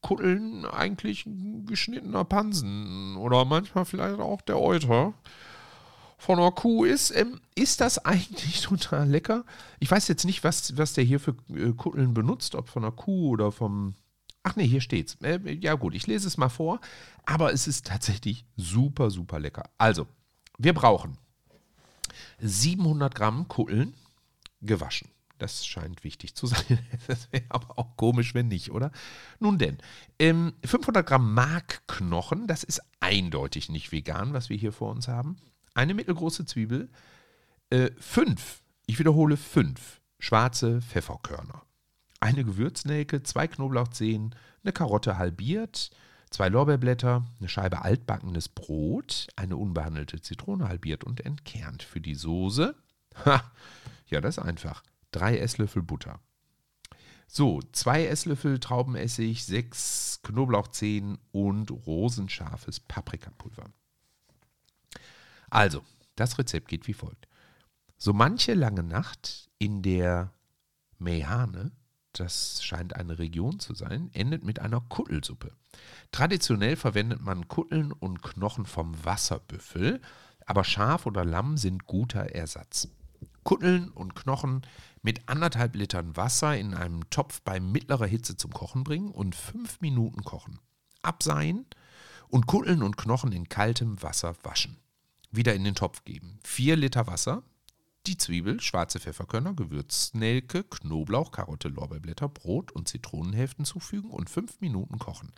[0.00, 5.14] Kutteln eigentlich ein geschnittener Pansen oder manchmal vielleicht auch der Euter
[6.22, 9.44] von Kuh ist, ähm, ist das eigentlich total lecker.
[9.80, 13.30] Ich weiß jetzt nicht, was, was der hier für äh, Kutteln benutzt, ob von Kuh
[13.30, 13.94] oder vom.
[14.44, 15.16] Ach nee, hier steht's.
[15.22, 16.80] Äh, ja, gut, ich lese es mal vor.
[17.26, 19.64] Aber es ist tatsächlich super, super lecker.
[19.78, 20.06] Also,
[20.58, 21.18] wir brauchen
[22.38, 23.94] 700 Gramm Kutteln
[24.60, 25.08] gewaschen.
[25.38, 26.78] Das scheint wichtig zu sein.
[27.08, 28.92] Das wäre aber auch komisch, wenn nicht, oder?
[29.40, 29.78] Nun denn,
[30.20, 35.36] ähm, 500 Gramm Markknochen, das ist eindeutig nicht vegan, was wir hier vor uns haben.
[35.74, 36.90] Eine mittelgroße Zwiebel,
[37.70, 41.62] äh, fünf, ich wiederhole fünf, schwarze Pfefferkörner.
[42.20, 45.90] Eine Gewürznelke, zwei Knoblauchzehen, eine Karotte halbiert,
[46.30, 51.82] zwei Lorbeerblätter, eine Scheibe altbackenes Brot, eine unbehandelte Zitrone halbiert und entkernt.
[51.82, 52.74] Für die Soße,
[53.24, 53.42] ha,
[54.06, 56.20] ja, das ist einfach drei Esslöffel Butter.
[57.26, 63.70] So, zwei Esslöffel Traubenessig, sechs Knoblauchzehen und rosenscharfes Paprikapulver.
[65.52, 65.84] Also,
[66.16, 67.28] das Rezept geht wie folgt.
[67.98, 70.32] So manche lange Nacht in der
[70.98, 71.72] Mehane,
[72.14, 75.52] das scheint eine Region zu sein, endet mit einer Kuttelsuppe.
[76.10, 80.00] Traditionell verwendet man Kutteln und Knochen vom Wasserbüffel,
[80.46, 82.88] aber Schaf oder Lamm sind guter Ersatz.
[83.42, 84.62] Kutteln und Knochen
[85.02, 89.82] mit anderthalb Litern Wasser in einem Topf bei mittlerer Hitze zum Kochen bringen und fünf
[89.82, 90.60] Minuten kochen.
[91.02, 91.66] Abseihen
[92.28, 94.81] und Kutteln und Knochen in kaltem Wasser waschen.
[95.32, 96.38] Wieder in den Topf geben.
[96.44, 97.42] Vier Liter Wasser,
[98.06, 104.98] die Zwiebel, schwarze Pfefferkörner, Gewürznelke, Knoblauch, Karotte, Lorbeerblätter, Brot und Zitronenhälften zufügen und fünf Minuten
[104.98, 105.32] kochen.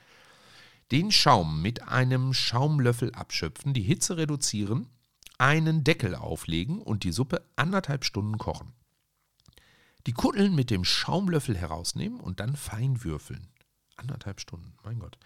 [0.91, 4.89] Den Schaum mit einem Schaumlöffel abschöpfen, die Hitze reduzieren,
[5.39, 8.73] einen Deckel auflegen und die Suppe anderthalb Stunden kochen.
[10.07, 13.49] Die Kutteln mit dem Schaumlöffel herausnehmen und dann fein würfeln.
[13.97, 15.19] Anderthalb Stunden, mein Gott.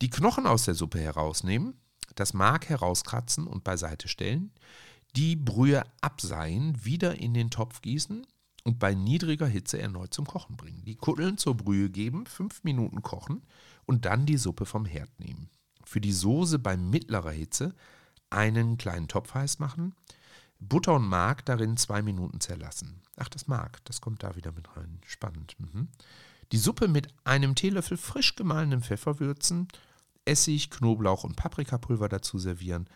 [0.00, 1.74] Die Knochen aus der Suppe herausnehmen,
[2.18, 4.52] das Mark herauskratzen und beiseite stellen,
[5.16, 8.26] die Brühe abseihen, wieder in den Topf gießen
[8.64, 10.84] und bei niedriger Hitze erneut zum Kochen bringen.
[10.84, 13.42] Die Kutteln zur Brühe geben, fünf Minuten kochen
[13.86, 15.48] und dann die Suppe vom Herd nehmen.
[15.84, 17.74] Für die Soße bei mittlerer Hitze
[18.30, 19.94] einen kleinen Topf heiß machen,
[20.60, 23.00] Butter und Mark darin zwei Minuten zerlassen.
[23.16, 25.00] Ach, das Mark, das kommt da wieder mit rein.
[25.06, 25.54] Spannend.
[25.58, 25.88] Mhm.
[26.52, 29.68] Die Suppe mit einem Teelöffel frisch gemahlenem Pfeffer würzen,
[30.28, 32.88] Essig, Knoblauch und Paprikapulver dazu servieren.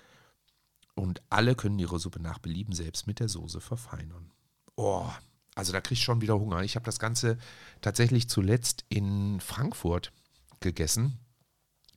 [0.94, 4.30] Und alle können ihre Suppe nach Belieben selbst mit der Soße verfeinern.
[4.76, 5.08] Oh,
[5.54, 6.62] also da kriege ich schon wieder Hunger.
[6.62, 7.38] Ich habe das Ganze
[7.80, 10.12] tatsächlich zuletzt in Frankfurt
[10.60, 11.18] gegessen,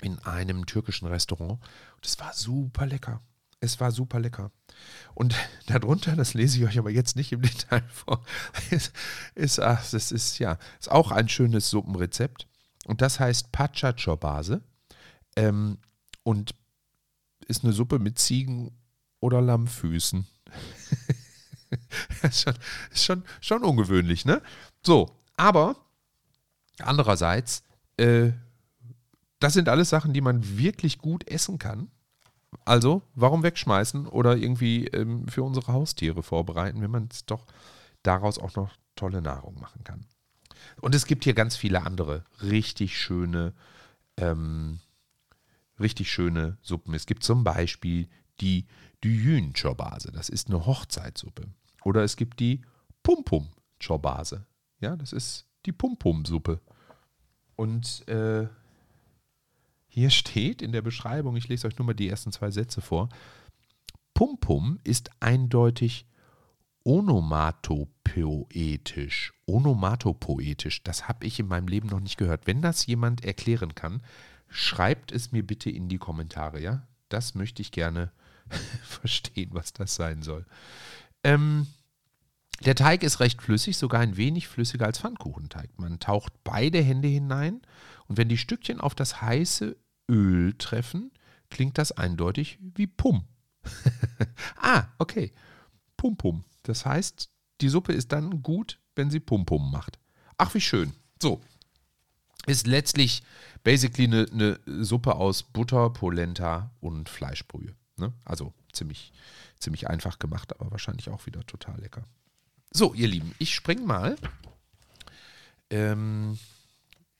[0.02, 1.62] in einem türkischen Restaurant.
[1.96, 3.22] Und es war super lecker.
[3.62, 4.52] Es war super lecker.
[5.14, 5.36] Und
[5.68, 8.24] darunter, das lese ich euch aber jetzt nicht im Detail vor,
[8.72, 8.94] ist,
[9.36, 12.48] ist, ach, das ist ja, ist auch ein schönes Suppenrezept.
[12.86, 14.62] Und das heißt Pacha Chorbase.
[15.36, 15.78] Ähm,
[16.24, 16.56] und
[17.48, 18.72] ist eine Suppe mit Ziegen-
[19.20, 20.26] oder Lammfüßen.
[22.24, 22.54] ist, schon,
[22.92, 24.42] ist schon, schon ungewöhnlich, ne?
[24.84, 25.76] So, aber
[26.80, 27.64] andererseits,
[27.98, 28.32] äh,
[29.40, 31.90] das sind alles Sachen, die man wirklich gut essen kann.
[32.64, 37.46] Also, warum wegschmeißen oder irgendwie ähm, für unsere Haustiere vorbereiten, wenn man es doch
[38.02, 40.06] daraus auch noch tolle Nahrung machen kann.
[40.82, 43.54] Und es gibt hier ganz viele andere richtig schöne,
[44.18, 44.80] ähm,
[45.80, 46.94] richtig schöne Suppen.
[46.94, 48.08] Es gibt zum Beispiel
[48.42, 48.66] die
[49.04, 51.48] Düyün Çorbase, das ist eine Hochzeitssuppe.
[51.84, 52.62] Oder es gibt die
[53.04, 54.46] Pum-Pum Çorbase,
[54.80, 56.62] ja, das ist die Pum-Pum-Suppe.
[57.56, 58.48] Und äh,
[59.88, 63.10] hier steht in der Beschreibung, ich lese euch nur mal die ersten zwei Sätze vor,
[64.14, 66.08] Pum-Pum ist eindeutig
[66.84, 69.34] onomatopoetisch.
[69.46, 72.48] Onomatopoetisch, das habe ich in meinem Leben noch nicht gehört.
[72.48, 74.02] Wenn das jemand erklären kann,
[74.50, 76.88] schreibt es mir bitte in die Kommentare, ja?
[77.10, 78.12] Das möchte ich gerne
[78.84, 80.46] verstehen, was das sein soll.
[81.24, 81.68] Ähm,
[82.64, 85.70] der Teig ist recht flüssig, sogar ein wenig flüssiger als Pfannkuchenteig.
[85.78, 87.62] Man taucht beide Hände hinein
[88.08, 89.76] und wenn die Stückchen auf das heiße
[90.10, 91.12] Öl treffen,
[91.50, 93.26] klingt das eindeutig wie Pum.
[94.58, 95.34] ah, okay.
[95.98, 96.44] Pum Pum.
[96.64, 97.30] Das heißt,
[97.62, 100.00] die Suppe ist dann gut, wenn sie Pum Pum macht.
[100.38, 100.94] Ach, wie schön.
[101.22, 101.42] So.
[102.48, 103.24] Ist letztlich
[103.64, 107.76] basically eine, eine Suppe aus Butter, Polenta und Fleischbrühe.
[107.98, 108.14] Ne?
[108.24, 109.12] Also ziemlich,
[109.60, 112.04] ziemlich einfach gemacht, aber wahrscheinlich auch wieder total lecker.
[112.72, 114.16] So, ihr Lieben, ich spring mal.
[115.70, 116.38] Ähm,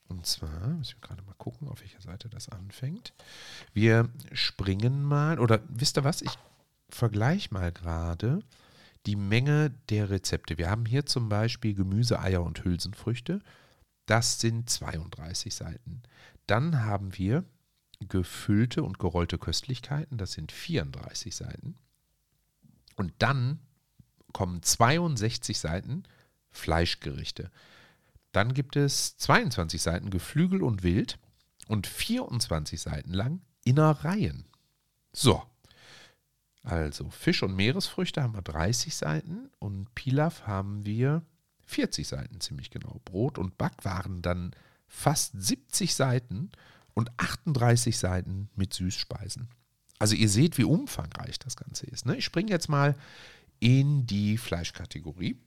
[0.08, 3.12] und zwar, müssen wir gerade mal gucken, auf welcher Seite das anfängt.
[3.72, 6.22] Wir springen mal, oder wisst ihr was?
[6.22, 6.38] Ich
[6.88, 8.40] vergleiche mal gerade
[9.06, 10.58] die Menge der Rezepte.
[10.58, 13.40] Wir haben hier zum Beispiel Gemüse, Eier und Hülsenfrüchte.
[14.06, 16.02] Das sind 32 Seiten.
[16.46, 17.44] Dann haben wir
[18.00, 20.18] gefüllte und gerollte Köstlichkeiten.
[20.18, 21.76] Das sind 34 Seiten.
[22.96, 23.60] Und dann
[24.32, 26.04] kommen 62 Seiten
[26.50, 27.50] Fleischgerichte.
[28.32, 31.18] Dann gibt es 22 Seiten Geflügel und Wild
[31.68, 34.46] und 24 Seiten lang Innereien.
[35.12, 35.42] So.
[36.62, 41.22] Also Fisch und Meeresfrüchte haben wir 30 Seiten und Pilaf haben wir
[41.66, 43.00] 40 Seiten ziemlich genau.
[43.04, 44.54] Brot und Backwaren dann
[44.88, 46.50] fast 70 Seiten
[46.94, 49.48] und 38 Seiten mit Süßspeisen.
[49.98, 52.04] Also ihr seht, wie umfangreich das Ganze ist.
[52.06, 52.16] Ne?
[52.16, 52.94] Ich springe jetzt mal
[53.58, 55.38] in die Fleischkategorie.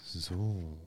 [0.00, 0.78] So.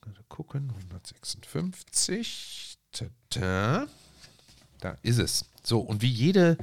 [0.00, 2.78] Gerade gucken, 156.
[2.92, 3.88] Tada.
[4.80, 5.44] Da ist es.
[5.62, 6.58] So, und wie jede,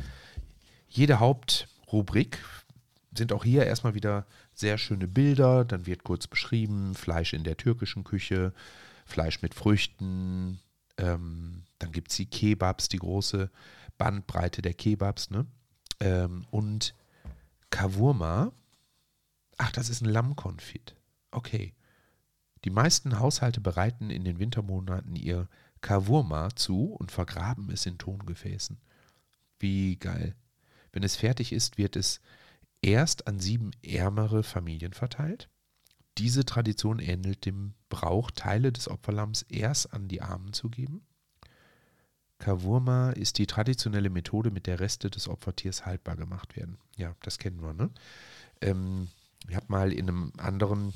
[0.90, 2.40] jede Hauptrubrik
[3.16, 5.66] sind auch hier erstmal wieder sehr schöne Bilder.
[5.66, 8.54] Dann wird kurz beschrieben, Fleisch in der türkischen Küche,
[9.06, 10.60] Fleisch mit Früchten.
[10.98, 13.50] Ähm, dann gibt es die Kebabs, die große
[13.98, 15.30] Bandbreite der Kebabs.
[15.30, 15.46] Ne?
[16.00, 16.96] Ähm, und
[17.70, 18.52] Kavurma.
[19.58, 20.96] Ach, das ist ein Lammkonfit.
[21.32, 21.74] Okay.
[22.64, 25.48] Die meisten Haushalte bereiten in den Wintermonaten ihr
[25.82, 28.78] Kavurma zu und vergraben es in Tongefäßen.
[29.60, 30.36] Wie geil.
[30.92, 32.20] Wenn es fertig ist, wird es
[32.82, 35.50] erst an sieben ärmere Familien verteilt.
[36.18, 41.06] Diese Tradition ähnelt dem Brauch, Teile des Opferlamms erst an die Armen zu geben.
[42.40, 46.78] Kavurma ist die traditionelle Methode, mit der Reste des Opfertiers haltbar gemacht werden.
[46.96, 47.90] Ja, das kennen wir, ne?
[48.62, 49.08] Ähm,
[49.48, 50.94] ich habe mal in einem anderen,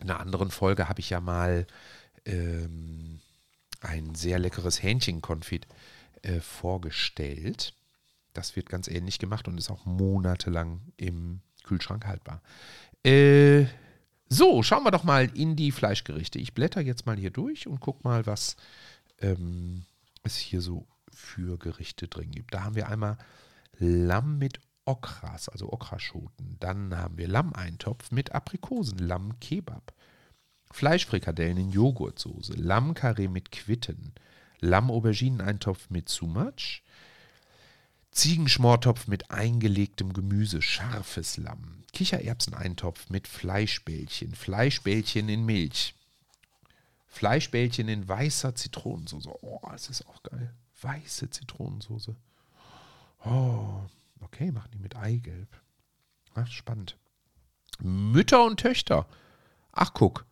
[0.00, 1.66] in einer anderen Folge habe ich ja mal
[2.24, 3.20] ähm,
[3.80, 5.66] ein sehr leckeres Hähnchenkonfit
[6.22, 7.74] äh, vorgestellt.
[8.32, 12.42] Das wird ganz ähnlich gemacht und ist auch monatelang im Kühlschrank haltbar.
[13.04, 13.66] Äh,
[14.28, 16.38] so, schauen wir doch mal in die Fleischgerichte.
[16.38, 18.56] Ich blätter jetzt mal hier durch und guck mal, was
[19.20, 19.84] ähm,
[20.22, 22.54] es hier so für Gerichte drin gibt.
[22.54, 23.18] Da haben wir einmal
[23.78, 26.56] Lamm mit Okras, also Okraschoten.
[26.60, 29.92] Dann haben wir Lammeintopf mit Aprikosen, Lammkebab.
[30.72, 34.14] Fleischfrikadellen in Joghurtsoße, Lammkarree mit Quitten,
[34.60, 36.81] Lamm-Aubergineneintopf mit Sumatsch,
[38.12, 45.94] Ziegenschmortopf mit eingelegtem Gemüse, scharfes Lamm, Kichererbseneintopf mit Fleischbällchen, Fleischbällchen in Milch,
[47.06, 49.26] Fleischbällchen in weißer Zitronensauce.
[49.26, 50.54] Oh, das ist auch geil.
[50.80, 52.10] Weiße Zitronensauce.
[53.24, 53.80] Oh,
[54.20, 55.48] okay, machen die mit Eigelb.
[56.34, 56.96] Ach, spannend.
[57.80, 59.06] Mütter und Töchter.
[59.72, 60.26] Ach, guck.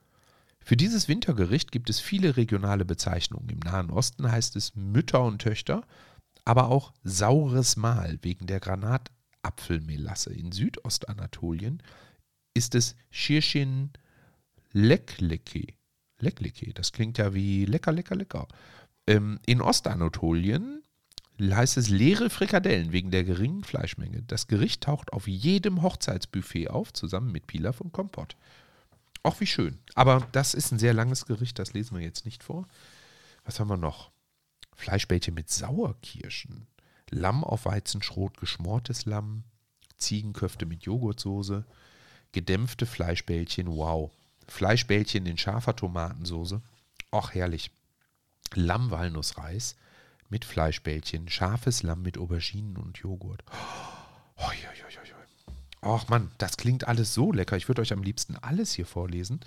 [0.58, 3.48] Für dieses Wintergericht gibt es viele regionale Bezeichnungen.
[3.48, 5.82] Im Nahen Osten heißt es Mütter und Töchter,
[6.44, 10.32] aber auch saures Mahl wegen der Granatapfelmelasse.
[10.32, 11.82] In Südostanatolien
[12.54, 13.90] ist es Schirschin
[14.72, 15.74] Lekleke.
[16.18, 18.46] Lekleke, das klingt ja wie lecker, lecker, lecker.
[19.06, 20.82] Ähm, in Ostanatolien
[21.40, 24.22] heißt es leere Frikadellen wegen der geringen Fleischmenge.
[24.22, 28.36] Das Gericht taucht auf jedem Hochzeitsbuffet auf, zusammen mit Pilaf und Kompott.
[29.22, 29.78] Auch wie schön.
[29.94, 32.66] Aber das ist ein sehr langes Gericht, das lesen wir jetzt nicht vor.
[33.44, 34.10] Was haben wir noch?
[34.80, 36.66] Fleischbällchen mit Sauerkirschen.
[37.10, 39.44] Lamm auf Weizenschrot, geschmortes Lamm.
[39.98, 41.64] Ziegenköfte mit Joghurtsoße.
[42.32, 44.10] Gedämpfte Fleischbällchen, wow.
[44.48, 46.62] Fleischbällchen in scharfer Tomatensoße.
[47.12, 47.70] Och, herrlich.
[48.54, 49.76] Lamm-Walnussreis
[50.30, 51.28] mit Fleischbällchen.
[51.28, 53.44] Scharfes Lamm mit Auberginen und Joghurt.
[54.36, 55.00] Oh, ja, ja, ja.
[55.82, 57.56] Ach Mann, das klingt alles so lecker.
[57.56, 59.40] Ich würde euch am liebsten alles hier vorlesen.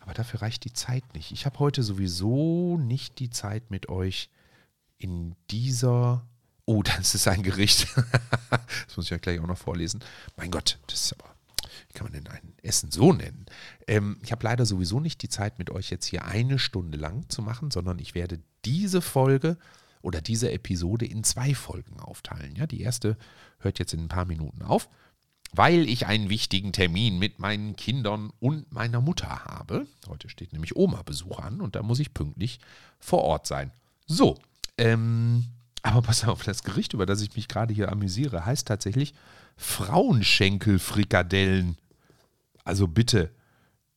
[0.00, 1.32] Aber dafür reicht die Zeit nicht.
[1.32, 4.30] Ich habe heute sowieso nicht die Zeit mit euch
[4.98, 6.26] in dieser.
[6.64, 7.86] Oh, das ist ein Gericht.
[8.50, 10.00] das muss ich ja gleich auch noch vorlesen.
[10.36, 11.34] Mein Gott, das ist aber.
[11.88, 13.46] Wie kann man denn ein Essen so nennen?
[13.86, 17.28] Ähm, ich habe leider sowieso nicht die Zeit, mit euch jetzt hier eine Stunde lang
[17.28, 19.56] zu machen, sondern ich werde diese Folge
[20.02, 22.54] oder diese Episode in zwei Folgen aufteilen.
[22.56, 23.16] Ja, die erste
[23.58, 24.88] hört jetzt in ein paar Minuten auf
[25.52, 29.86] weil ich einen wichtigen Termin mit meinen Kindern und meiner Mutter habe.
[30.08, 32.58] Heute steht nämlich Oma-Besuch an und da muss ich pünktlich
[32.98, 33.72] vor Ort sein.
[34.06, 34.38] So,
[34.78, 35.44] ähm,
[35.82, 39.14] aber pass auf, das Gericht, über das ich mich gerade hier amüsiere, heißt tatsächlich
[39.56, 41.78] Frauenschenkelfrikadellen.
[42.64, 43.30] Also bitte,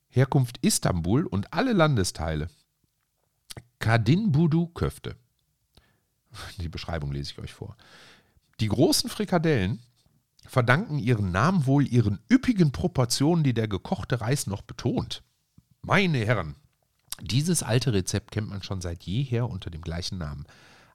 [0.08, 2.48] Herkunft Istanbul und alle Landesteile.
[3.80, 5.16] Kadinbudu Köfte.
[6.58, 7.76] Die Beschreibung lese ich euch vor.
[8.60, 9.80] Die großen Frikadellen
[10.46, 15.22] verdanken ihren Namen wohl ihren üppigen Proportionen, die der gekochte Reis noch betont.
[15.82, 16.56] Meine Herren,
[17.20, 20.46] dieses alte Rezept kennt man schon seit jeher unter dem gleichen Namen.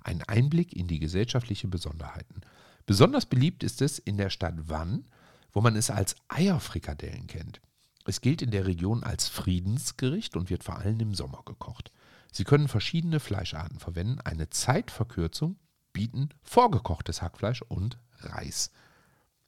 [0.05, 2.41] Ein Einblick in die gesellschaftlichen Besonderheiten.
[2.85, 5.07] Besonders beliebt ist es in der Stadt Wann,
[5.51, 7.59] wo man es als Eierfrikadellen kennt.
[8.05, 11.91] Es gilt in der Region als Friedensgericht und wird vor allem im Sommer gekocht.
[12.31, 14.21] Sie können verschiedene Fleischarten verwenden.
[14.21, 15.57] Eine Zeitverkürzung
[15.91, 18.69] bieten vorgekochtes Hackfleisch und Reis.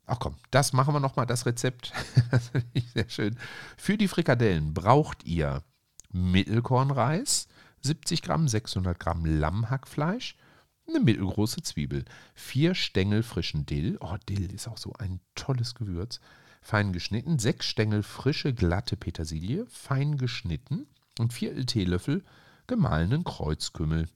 [0.08, 1.94] Ach komm, das machen wir nochmal, das Rezept.
[2.32, 3.38] das finde ich sehr schön.
[3.78, 5.62] Für die Frikadellen braucht ihr
[6.12, 7.48] Mittelkornreis,
[7.84, 10.36] 70 Gramm, 600 Gramm Lammhackfleisch,
[10.88, 13.98] eine mittelgroße Zwiebel, vier Stängel frischen Dill.
[14.00, 16.20] Oh, Dill ist auch so ein tolles Gewürz.
[16.62, 20.88] Fein geschnitten, sechs Stängel frische, glatte Petersilie, fein geschnitten
[21.20, 22.24] und vier Teelöffel
[22.68, 24.10] gemahlenen Kreuzkümmel.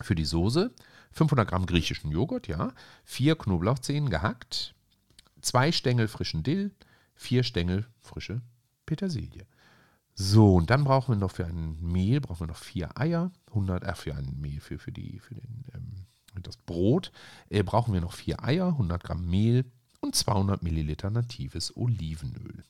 [0.00, 0.72] Für die Soße
[1.12, 2.72] 500 Gramm griechischen Joghurt, ja,
[3.04, 4.74] vier Knoblauchzehen gehackt,
[5.40, 6.72] zwei Stängel frischen Dill,
[7.14, 8.42] vier Stängel frische
[8.84, 9.46] Petersilie.
[10.18, 13.84] So, und dann brauchen wir noch für ein Mehl, brauchen wir noch vier Eier, 100,
[13.84, 17.12] äh, für ein Mehl, für, für, die, für den, ähm, das Brot,
[17.50, 19.66] äh, brauchen wir noch vier Eier, 100 Gramm Mehl
[20.00, 22.64] und 200 Milliliter natives Olivenöl.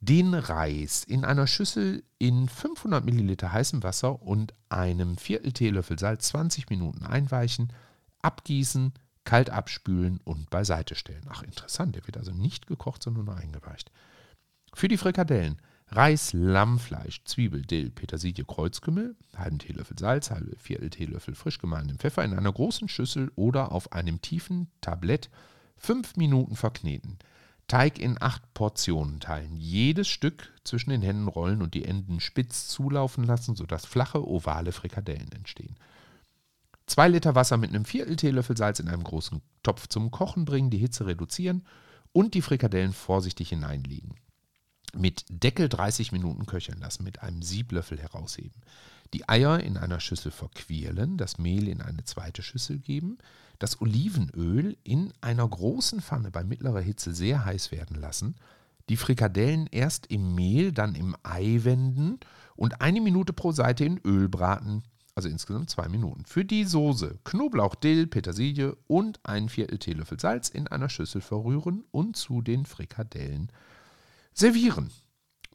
[0.00, 6.28] Den Reis in einer Schüssel in 500 Milliliter heißem Wasser und einem Viertel Teelöffel Salz
[6.28, 7.72] 20 Minuten einweichen,
[8.20, 8.92] abgießen,
[9.24, 11.24] kalt abspülen und beiseite stellen.
[11.30, 13.90] Ach, interessant, der wird also nicht gekocht, sondern nur eingeweicht.
[14.74, 15.56] Für die Frikadellen
[15.94, 22.24] Reis, Lammfleisch, Zwiebel, Dill, Petersilie, Kreuzkümmel, halben Teelöffel Salz, halbe Viertel Teelöffel frisch gemahlenen Pfeffer
[22.24, 25.28] in einer großen Schüssel oder auf einem tiefen Tablett
[25.76, 27.18] fünf Minuten verkneten.
[27.68, 29.54] Teig in acht Portionen teilen.
[29.54, 34.72] Jedes Stück zwischen den Händen rollen und die Enden spitz zulaufen lassen, sodass flache, ovale
[34.72, 35.76] Frikadellen entstehen.
[36.86, 40.70] Zwei Liter Wasser mit einem Viertel Teelöffel Salz in einem großen Topf zum Kochen bringen,
[40.70, 41.66] die Hitze reduzieren
[42.12, 44.14] und die Frikadellen vorsichtig hineinlegen
[44.96, 48.62] mit Deckel 30 Minuten köcheln lassen, mit einem Sieblöffel herausheben.
[49.12, 53.18] Die Eier in einer Schüssel verquirlen, das Mehl in eine zweite Schüssel geben,
[53.58, 58.34] das Olivenöl in einer großen Pfanne bei mittlerer Hitze sehr heiß werden lassen,
[58.88, 62.18] die Frikadellen erst im Mehl, dann im Ei wenden
[62.56, 64.82] und eine Minute pro Seite in Öl braten,
[65.14, 66.24] also insgesamt zwei Minuten.
[66.24, 71.84] Für die Soße Knoblauch, Dill, Petersilie und ein Viertel Teelöffel Salz in einer Schüssel verrühren
[71.90, 73.52] und zu den Frikadellen
[74.32, 74.90] servieren.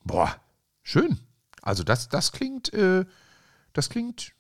[0.04, 0.40] Boah,
[0.84, 1.20] schön.
[1.62, 3.06] Also das, das klingt, äh,
[3.74, 4.34] das klingt,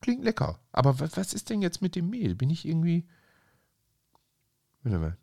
[0.00, 0.60] klingt lecker.
[0.72, 2.34] Aber was, ist denn jetzt mit dem Mehl?
[2.34, 3.06] Bin ich irgendwie.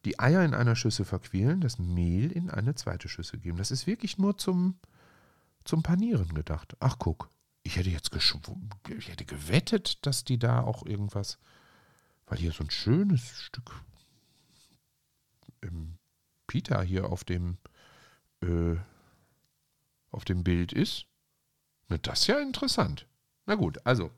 [0.06, 3.60] Die Eier in einer Schüssel verquälen, das Mehl in eine zweite Schüssel geben.
[3.60, 4.80] Das ist wirklich nur zum,
[5.65, 6.76] zum Panieren gedacht.
[6.80, 7.30] Ach, guck.
[7.62, 11.38] Ich hätte jetzt ich hätte gewettet, dass die da auch irgendwas.
[12.26, 13.84] Weil hier so ein schönes Stück
[15.62, 15.98] ähm,
[16.48, 17.58] Pita hier auf dem
[18.41, 18.75] äh,
[20.12, 21.06] auf dem Bild ist.
[21.88, 23.08] Na, das ist ja interessant.
[23.45, 24.12] Na gut, also,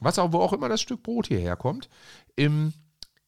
[0.00, 1.88] was auch, wo auch immer das Stück Brot hierher kommt,
[2.36, 2.72] ähm,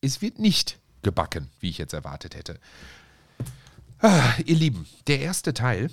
[0.00, 2.60] es wird nicht gebacken, wie ich jetzt erwartet hätte.
[3.98, 5.90] Ah, ihr Lieben, der erste Teil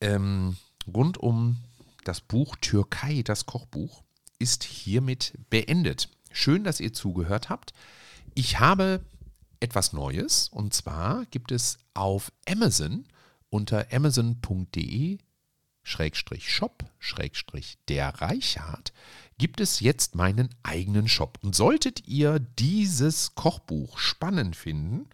[0.00, 1.56] ähm, rund um
[2.04, 4.02] das Buch Türkei, das Kochbuch,
[4.38, 6.08] ist hiermit beendet.
[6.32, 7.72] Schön, dass ihr zugehört habt.
[8.34, 9.04] Ich habe
[9.60, 13.04] etwas Neues und zwar gibt es auf Amazon
[13.50, 15.18] unter amazon.de
[15.82, 16.84] Shop
[17.88, 18.92] der Reichhardt
[19.38, 21.38] gibt es jetzt meinen eigenen Shop.
[21.42, 25.08] Und solltet ihr dieses Kochbuch spannend finden,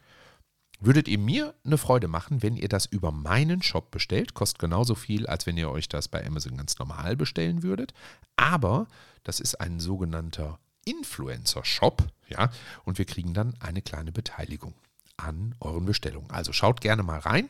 [0.80, 4.34] würdet ihr mir eine Freude machen, wenn ihr das über meinen Shop bestellt.
[4.34, 7.94] Kostet genauso viel, als wenn ihr euch das bei Amazon ganz normal bestellen würdet.
[8.36, 8.88] Aber
[9.22, 12.50] das ist ein sogenannter Influencer-Shop, ja,
[12.84, 14.74] und wir kriegen dann eine kleine Beteiligung
[15.16, 16.30] an euren Bestellungen.
[16.30, 17.48] Also schaut gerne mal rein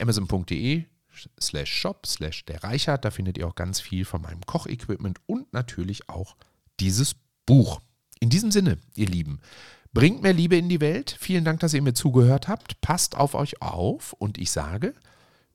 [0.00, 0.84] amazon.de
[1.40, 3.04] slash shop slash der Reichert.
[3.04, 6.36] Da findet ihr auch ganz viel von meinem Kochequipment und natürlich auch
[6.78, 7.14] dieses
[7.46, 7.80] Buch.
[8.20, 9.40] In diesem Sinne, ihr Lieben,
[9.92, 11.16] bringt mehr Liebe in die Welt.
[11.18, 12.80] Vielen Dank, dass ihr mir zugehört habt.
[12.80, 14.94] Passt auf euch auf und ich sage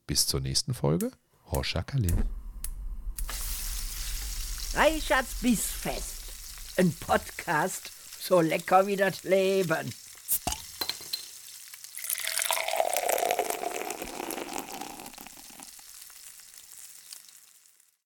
[0.07, 1.11] bis zur nächsten Folge.
[1.51, 2.23] Horscha Kalim.
[4.73, 6.23] Reichards Bissfest.
[6.77, 7.91] Ein Podcast
[8.25, 9.93] so lecker wie das Leben.